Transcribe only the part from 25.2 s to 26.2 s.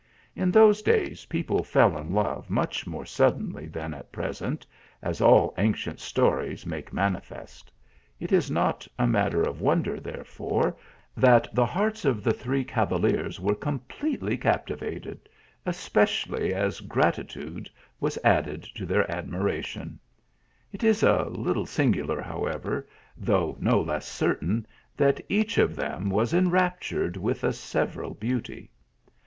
each of them